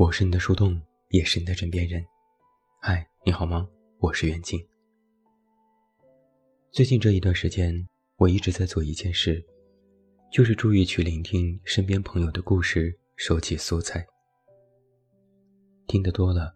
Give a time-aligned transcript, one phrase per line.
[0.00, 2.02] 我是你的树洞，也是你的枕边人。
[2.80, 3.68] 嗨，你好吗？
[3.98, 4.58] 我是袁静。
[6.72, 9.44] 最近这一段时间，我一直在做一件事，
[10.32, 14.02] 就是注意去聆听身边朋友的故事，收集素材。
[15.86, 16.54] 听得多了，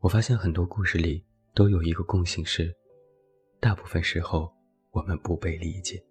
[0.00, 1.24] 我发现很多故事里
[1.54, 2.74] 都有一个共性是，
[3.60, 4.52] 大部分时候
[4.90, 6.02] 我们不被理解。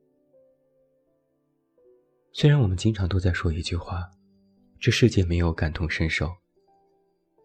[2.32, 4.10] 虽然我们经常都在说一句话，
[4.80, 6.34] 这世界没有感同身受。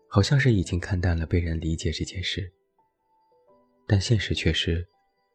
[0.08, 2.50] 好像是已经看淡了被人理解这件事，
[3.86, 4.86] 但现实却是，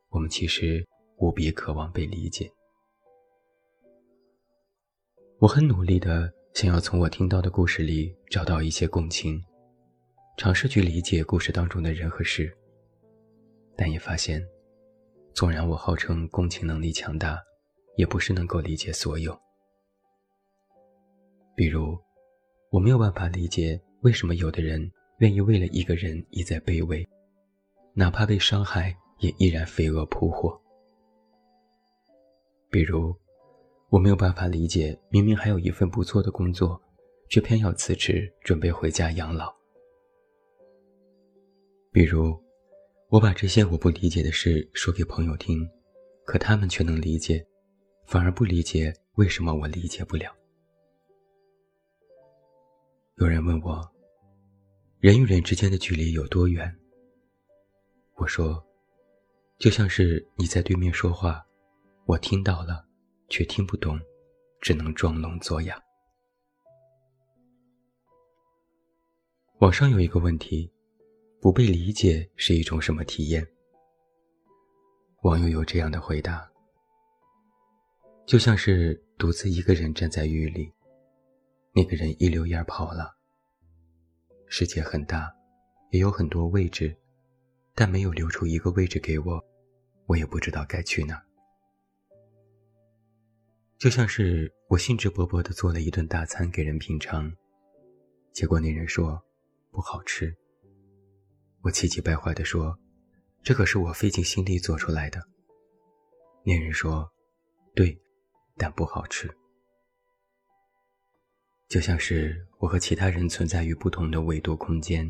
[0.10, 2.52] 我们其实无比渴望被理解。
[5.40, 9.44] 我很努力的想要从我听到的故事里找到一些共情，
[10.38, 12.52] 尝试去理解故事当中的人和事，
[13.76, 14.44] 但也发现，
[15.34, 17.40] 纵然我号称共情能力强大，
[17.98, 19.40] 也不是能够理解所有。
[21.56, 22.00] 比如，
[22.72, 23.80] 我没有办法理解。
[24.02, 27.08] 为什么有的人愿意为了一个人一再卑微，
[27.94, 30.60] 哪怕被伤害也依然飞蛾扑火？
[32.72, 33.16] 比如，
[33.90, 36.82] 我没有办法理解，明明还有一份不错的工作，
[37.30, 39.54] 却偏要辞职准备回家养老。
[41.92, 42.36] 比如，
[43.10, 45.70] 我把这些我不理解的事说给朋友听，
[46.26, 47.46] 可他们却能理解，
[48.08, 50.34] 反而不理解为什么我理解不了。
[53.22, 53.88] 有人问我。
[55.00, 56.76] 人与人之间的距离有多远？
[58.16, 58.60] 我说，
[59.60, 61.46] 就像是你在对面说话，
[62.06, 62.84] 我听到了，
[63.30, 64.00] 却听不懂，
[64.60, 65.80] 只能装聋作哑。
[69.60, 70.72] 网上有一个问题：
[71.40, 73.48] 不被理解是一种什么体验？
[75.22, 76.52] 网友有这样的回答：
[78.26, 80.74] 就像是独自一个人站在雨里，
[81.74, 83.16] 那个人一溜烟跑了。
[84.48, 85.34] 世界很大，
[85.92, 86.96] 也有很多位置，
[87.74, 89.42] 但没有留出一个位置给我，
[90.06, 91.24] 我也不知道该去哪。
[93.78, 97.32] 就像是我兴致勃勃地做了一顿大餐给人品尝，
[98.34, 99.24] 结果那人说
[99.72, 100.36] 不好吃。
[101.62, 102.78] 我气急败坏地说
[103.42, 105.22] ：“这可是我费尽心力做出来的。”
[106.44, 107.10] 那人说
[107.74, 107.98] ：“对，
[108.58, 109.34] 但不好吃。”
[111.72, 115.10] 就像是我和其他人存在于不同的维度空间。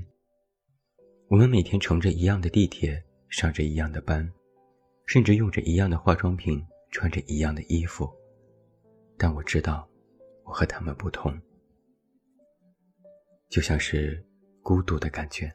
[1.27, 4.31] 我们每天乘着一样的地铁，上着一样的班，
[5.07, 8.07] 甚至用着一样的化妆品，穿着一样的衣服，
[9.17, 9.89] 但我知道，
[10.43, 11.35] 我和他们不同。
[13.49, 14.23] 就像是
[14.61, 15.51] 孤独的感觉，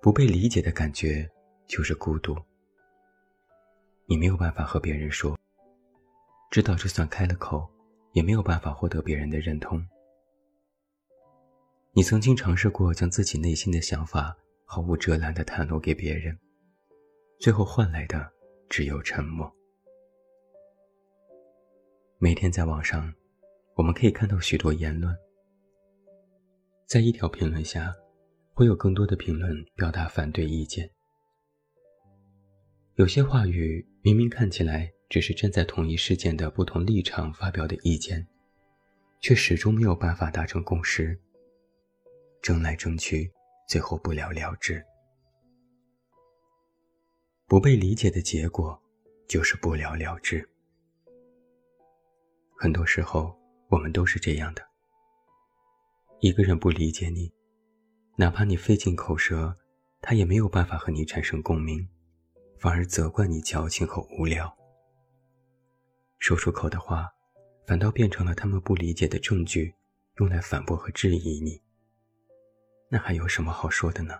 [0.00, 1.28] 不被理解的感觉，
[1.66, 2.36] 就是孤独。
[4.06, 5.36] 你没有办法和别人说，
[6.48, 7.68] 知道就算开了口。
[8.12, 9.84] 也没有办法获得别人的认同。
[11.92, 16.38] 你曾经尝试过将自己内心的想法毫无遮拦地袒露给别人，
[17.38, 18.30] 最后换来的
[18.68, 19.50] 只有沉默。
[22.18, 23.12] 每天在网上，
[23.74, 25.14] 我们可以看到许多言论，
[26.86, 27.92] 在一条评论下，
[28.54, 30.88] 会有更多的评论表达反对意见。
[32.94, 34.92] 有些话语明明看起来。
[35.12, 38.26] 只是站在同一事件的不同立场发表的意见，
[39.20, 41.20] 却始终没有办法达成共识。
[42.40, 43.30] 争来争去，
[43.68, 44.82] 最后不了了之。
[47.46, 48.82] 不被理解的结果，
[49.28, 50.48] 就是不了了之。
[52.56, 54.62] 很多时候，我们都是这样的。
[56.20, 57.30] 一个人不理解你，
[58.16, 59.54] 哪怕你费尽口舌，
[60.00, 61.86] 他也没有办法和你产生共鸣，
[62.58, 64.56] 反而责怪你矫情和无聊。
[66.22, 67.12] 说出口的话，
[67.66, 69.74] 反倒变成了他们不理解的证据，
[70.18, 71.60] 用来反驳和质疑你。
[72.88, 74.14] 那还有什么好说的呢？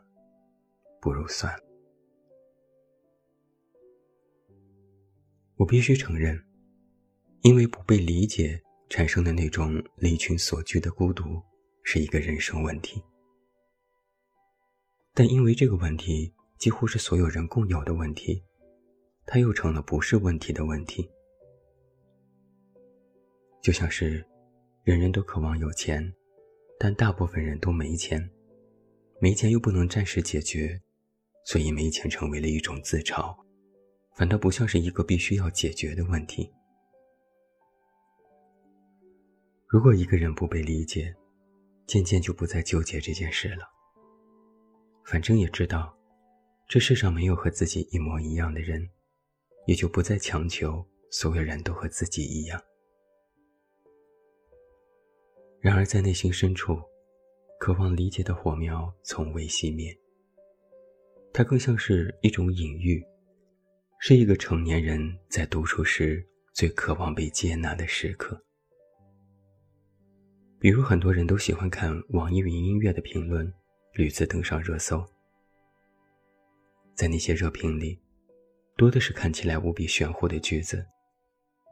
[1.01, 1.63] 不如算了。
[5.55, 6.45] 我必须承认，
[7.43, 8.61] 因为不被理解
[8.91, 11.41] 产生的那种离群所居的孤独，
[11.85, 13.01] 是一个人生问题。
[15.15, 18.43] 但因为这个问题几乎是所有人共有的问题，
[19.25, 21.09] 它又成了不是问题的问题。
[23.63, 24.23] 就像是，
[24.83, 26.13] 人人都渴望有钱，
[26.81, 28.29] 但大部分人都没钱，
[29.21, 30.83] 没钱又不能暂时解决，
[31.47, 33.33] 所以没钱成为了一种自嘲，
[34.17, 36.53] 反倒不像是一个必须要解决的问题。
[39.69, 41.15] 如果一个人不被理解，
[41.87, 43.71] 渐渐就不再纠结这件事了。
[45.05, 45.97] 反正也知道，
[46.67, 48.91] 这世上没有和自己一模一样的人，
[49.67, 52.61] 也就不再强求所有人都和自己一样。
[55.63, 56.77] 然而在内心深处，
[57.61, 59.97] 渴望理解的火苗从未熄灭。
[61.33, 63.01] 它更像是一种隐喻，
[64.01, 68.43] 是一个成年人在独处时最渴望被接纳的时刻。
[70.59, 73.51] 比如，很多人都喜欢看网易云音乐的评论，
[73.95, 75.01] 屡次登上热搜。
[76.97, 77.97] 在那些热评里，
[78.77, 80.85] 多的是看起来无比玄乎的句子，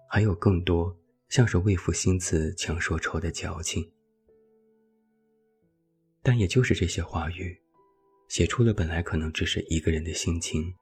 [0.08, 0.96] 还有更多
[1.30, 3.90] 像是为赋新词强说愁的矫情。
[6.22, 7.58] 但也就是这些话语。
[8.28, 10.72] 写出了本来可能只是一个人的心情，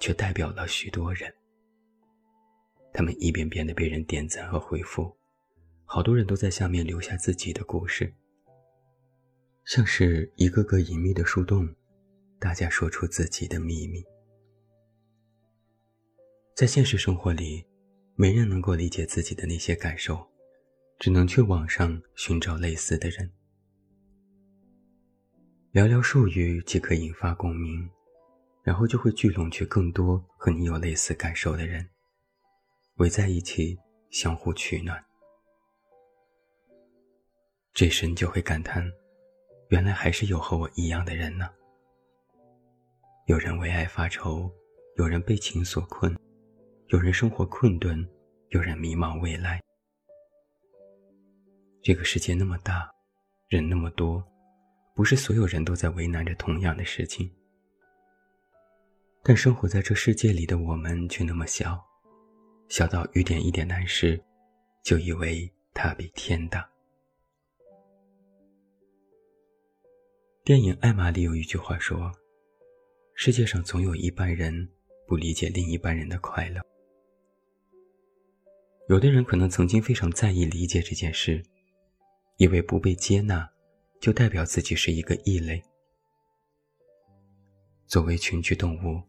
[0.00, 1.30] 却代表了许多人。
[2.90, 5.14] 他们一遍遍的被人点赞和回复，
[5.84, 8.10] 好多人都在下面留下自己的故事，
[9.66, 11.68] 像是一个个隐秘的树洞，
[12.38, 14.02] 大家说出自己的秘密。
[16.54, 17.62] 在现实生活里，
[18.18, 20.26] 没人能够理解自己的那些感受，
[20.98, 23.30] 只能去网上寻找类似的人。
[25.70, 27.86] 寥寥数语即可引发共鸣，
[28.62, 31.86] 然后就会聚拢去更多和你有类似感受的人，
[32.94, 33.76] 围在一起
[34.08, 35.04] 相互取暖。
[37.74, 38.90] 这时你就会感叹，
[39.68, 41.50] 原来还是有和我一样的人呢。
[43.26, 44.50] 有人为爱发愁，
[44.96, 46.16] 有人被情所困，
[46.88, 48.08] 有人生活困顿，
[48.50, 49.60] 有人迷茫未来。
[51.82, 52.88] 这个世界那么大，
[53.48, 54.24] 人那么多。
[54.94, 57.28] 不是所有人都在为难着同样的事情，
[59.24, 61.84] 但生活在这世界里的我们却那么小，
[62.68, 64.22] 小到遇点一点难事，
[64.84, 66.66] 就以为它比天大。
[70.44, 72.12] 电影《艾玛》里有一句话说
[73.16, 74.68] ：“世界上总有一半人
[75.06, 76.64] 不理解另一半人的快乐。”
[78.88, 81.42] 有的人可能曾经非常在意理解这件事，
[82.36, 83.50] 以为不被接纳。
[83.98, 85.60] 就代表自己是一个异类。
[87.86, 89.02] 作为群居动物，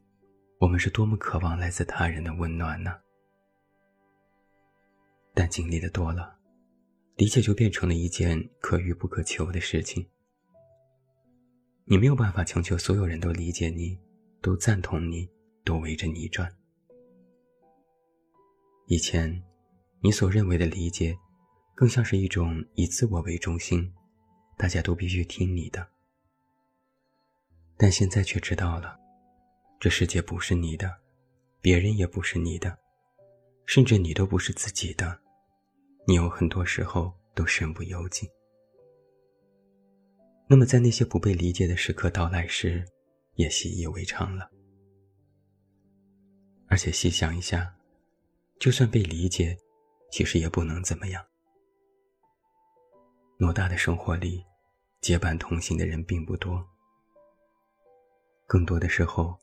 [0.60, 2.98] 我们是多么渴望来自他人的温暖呢？
[5.34, 6.40] 但经历的多了，
[7.18, 10.08] 理解就变成了一件可遇不可求的事情。
[11.84, 14.00] 你没有办法强求所有人都理解你，
[14.42, 15.30] 都赞同你，
[15.66, 16.50] 都围着你转。
[18.88, 19.44] 以前，
[20.08, 21.20] 你所认为的理解，
[21.76, 23.94] 更像是一种以自我为中心。
[24.56, 25.86] 大家都必须听你的，
[27.76, 28.98] 但现在却知道了，
[29.82, 30.90] 这世界不是你的，
[31.60, 32.80] 别人也不是你的，
[33.66, 35.20] 甚至你都不是自己的，
[36.08, 38.30] 你有很多时候都身不由己。
[40.48, 42.86] 那么，在那些不被理解的时刻到来时，
[43.36, 44.50] 也习以为常了。
[46.70, 47.76] 而且细想一下，
[48.58, 49.58] 就算被理解，
[50.12, 51.26] 其实也不能怎么样。
[53.38, 54.44] 偌大的生活里，
[55.02, 56.66] 结伴同行的人并不多。
[58.48, 59.38] 更多的时候，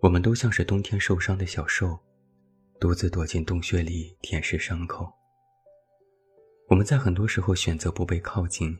[0.00, 1.98] 我们都像是冬天受伤的小兽，
[2.78, 5.12] 独自躲进洞穴里舔舐伤口。
[6.68, 8.78] 我们在很多时候选择不被靠近，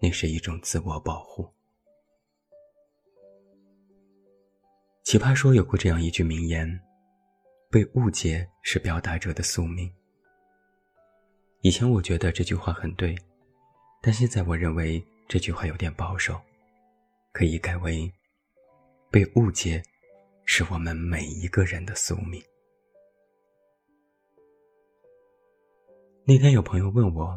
[0.00, 1.48] 那是一种自我保护。
[5.04, 6.68] 奇葩说有过这样一句名言
[7.70, 9.94] ：“被误解是表达者的宿命。”
[11.66, 13.12] 以前我觉得这句话很对。
[14.00, 16.40] 但现在我认为这句话有点保守，
[17.32, 18.08] 可以改为：
[19.10, 19.82] 被误解，
[20.44, 22.40] 是我们每一个人的宿命。
[26.24, 27.36] 那天有朋友问我，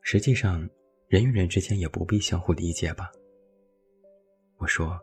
[0.00, 0.66] 实际上
[1.06, 3.12] 人与人之间也不必相互理解吧？
[4.56, 4.98] 我说，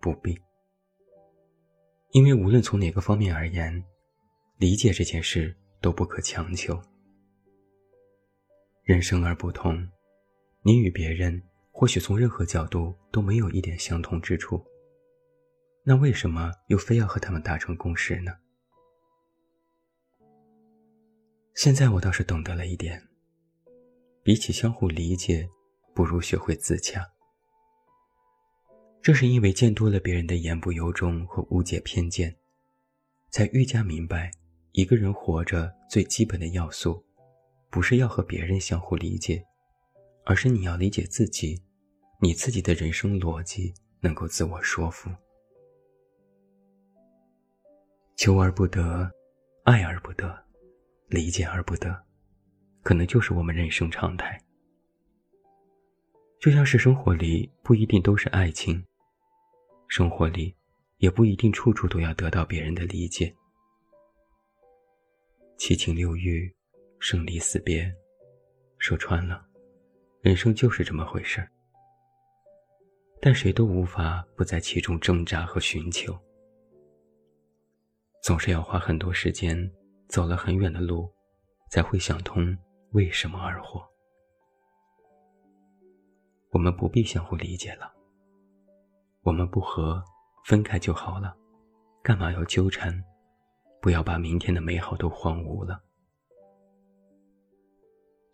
[0.00, 0.36] 不必，
[2.10, 3.84] 因为无论从哪个方面而言，
[4.56, 6.76] 理解这件事都不可强求。
[8.88, 9.86] 人生而不同，
[10.62, 14.64] 你与别人或许从任何角度都没有一点相同之处。
[15.84, 18.32] 那为什么又非要和他们达成共识呢？
[21.54, 23.06] 现在我倒是懂得了一点：
[24.22, 25.46] 比起相互理解，
[25.94, 27.06] 不如学会自洽。
[29.02, 32.34] 正是因为见多了别人的言不由衷和误解偏见，
[33.28, 34.30] 才愈加明白
[34.72, 37.04] 一个人活着最基本的要素。
[37.70, 39.44] 不是要和别人相互理解，
[40.24, 41.62] 而是你要理解自己，
[42.20, 45.10] 你自己的人生逻辑能够自我说服。
[48.16, 49.10] 求而不得，
[49.64, 50.44] 爱而不得，
[51.08, 52.04] 理解而不得，
[52.82, 54.42] 可能就是我们人生常态。
[56.40, 58.84] 就像是生活里不一定都是爱情，
[59.88, 60.56] 生活里
[60.96, 63.34] 也不一定处处都要得到别人的理解。
[65.58, 66.57] 七情六欲。
[67.00, 67.94] 生离死别，
[68.78, 69.46] 说穿了，
[70.20, 71.50] 人生就是这么回事儿。
[73.20, 76.16] 但谁都无法不在其中挣扎和寻求，
[78.22, 79.70] 总是要花很多时间，
[80.08, 81.08] 走了很远的路，
[81.70, 82.56] 才会想通
[82.92, 83.84] 为什么而活。
[86.50, 87.92] 我们不必相互理解了，
[89.22, 90.02] 我们不和，
[90.44, 91.36] 分开就好了，
[92.02, 93.04] 干嘛要纠缠？
[93.80, 95.80] 不要把明天的美好都荒芜了。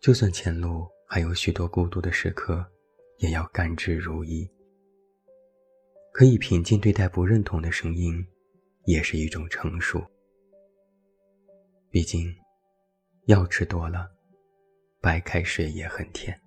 [0.05, 2.63] 就算前路还有许多孤独的时刻，
[3.17, 4.47] 也要甘之如饴。
[6.11, 8.23] 可以平静对待不认同的声音，
[8.83, 10.05] 也是一种成熟。
[11.89, 12.31] 毕竟，
[13.25, 14.07] 药吃多了，
[15.01, 16.39] 白开水也很甜。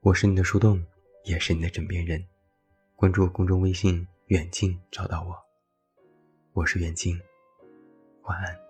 [0.00, 0.84] 我是你的树洞，
[1.26, 2.20] 也是你的枕边人。
[2.96, 5.32] 关注公众微信“远近”，找到我。
[6.54, 7.16] 我是远近，
[8.22, 8.63] 晚安。